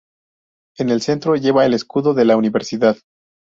En 0.79 0.89
el 0.89 1.03
centro 1.03 1.35
lleva 1.35 1.63
el 1.67 1.75
escudo 1.75 2.15
de 2.15 2.25
la 2.25 2.35
Universidad. 2.35 2.97